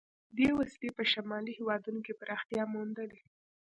[0.37, 3.19] دې وسیلې په شمالي هېوادونو کې پراختیا موندلې.